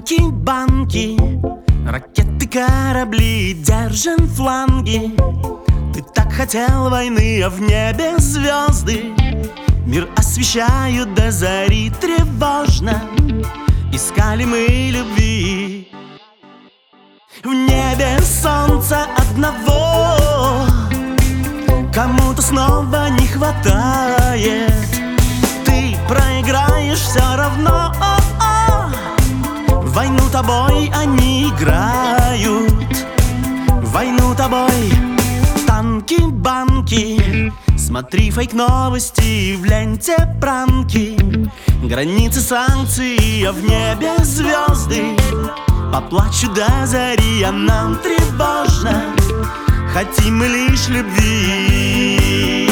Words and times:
танки 0.00 1.16
Ракеты, 1.86 2.46
корабли, 2.46 3.54
держим 3.54 4.28
фланги. 4.28 5.14
Ты 5.94 6.02
так 6.14 6.32
хотел 6.32 6.90
войны, 6.90 7.42
а 7.42 7.48
в 7.48 7.60
небе 7.60 8.18
звезды. 8.18 9.14
Мир 9.86 10.06
освещают 10.16 11.14
до 11.14 11.30
зари 11.30 11.90
тревожно. 12.00 13.00
Искали 13.90 14.44
мы 14.44 14.66
любви. 14.92 15.88
В 17.42 17.48
небе 17.48 18.18
солнца 18.20 19.06
одного. 19.16 20.66
Кому-то 21.94 22.42
снова 22.42 23.08
не 23.08 23.26
хватает. 23.26 24.74
Ты 25.64 25.96
проиграешь 26.06 26.98
все 26.98 27.36
равно 27.36 27.94
тобой 30.42 30.88
они 30.94 31.48
играют. 31.48 32.72
Войну 33.82 34.36
тобой 34.36 34.92
танки, 35.66 36.20
банки. 36.20 37.52
Смотри 37.76 38.30
фейк-новости 38.30 39.56
в 39.56 39.64
ленте 39.64 40.16
пранки. 40.40 41.16
Границы 41.82 42.40
санкций, 42.40 43.44
а 43.48 43.52
в 43.52 43.60
небе 43.64 44.12
звезды. 44.22 45.16
Поплачу 45.92 46.48
до 46.52 46.86
зари, 46.86 47.42
а 47.42 47.50
нам 47.50 47.96
тревожно. 47.96 49.02
Хотим 49.92 50.38
мы 50.38 50.46
лишь 50.46 50.86
любви 50.86 52.67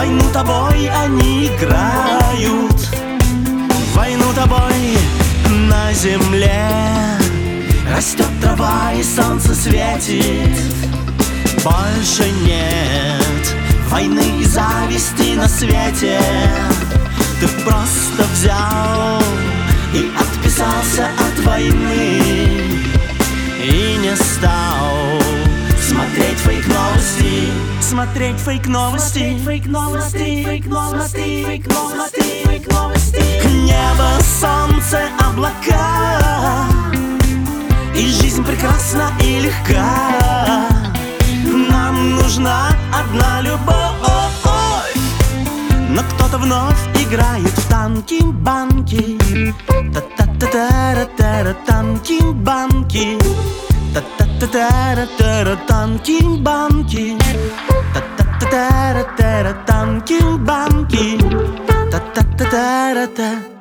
Войну 0.00 0.24
тобой 0.32 0.88
они 0.88 1.48
играют. 1.48 2.88
Войну 3.94 4.32
тобой 4.34 4.96
на 5.68 5.92
земле. 5.92 6.70
Растет 7.94 8.30
трава 8.40 8.94
и 8.94 9.02
солнце 9.02 9.54
светит. 9.54 10.58
Больше 11.62 12.30
нет 12.46 13.54
войны 13.90 14.40
и 14.40 14.44
зависти 14.44 15.34
на 15.34 15.46
свете. 15.46 16.18
Ты 17.38 17.48
просто 17.62 18.24
взял 18.32 19.20
и 19.92 20.10
отписался 20.18 21.08
от 21.08 21.44
войны. 21.44 22.22
И 23.62 23.98
не 24.00 24.16
стал 24.16 24.59
Смотреть 27.90 28.36
фейк 28.36 28.68
новости. 28.68 29.36
Фейк 29.44 29.66
новости 29.66 30.44
Фейк 30.44 30.66
новости 30.66 31.44
Фейк 31.44 31.66
новости 31.66 32.44
Фейк 32.44 32.72
новости. 32.72 33.20
Небо, 33.66 34.22
солнце, 34.40 35.08
облака. 35.18 36.68
И 37.96 38.06
жизнь 38.06 38.44
прекрасна 38.44 39.10
и 39.20 39.40
легка. 39.40 40.68
Нам 41.68 42.10
нужна 42.14 42.68
одна 42.94 43.40
любовь. 43.40 43.74
Но 45.88 46.02
кто-то 46.14 46.38
вновь 46.38 46.78
играет 46.94 47.48
в 47.48 47.68
танки-банки. 47.68 49.18
Та-та-та-та-ра-та-ра 49.92 51.56
танки-банки 51.66 53.18
Та-та-та-та-ра-та-ра 54.40 55.56
танки-банки 55.68 57.16
Та-та-та-та-ра-та-ра 57.94 59.52
танки-банки 59.66 61.20
Та-та-та-та-ра-та 61.90 63.59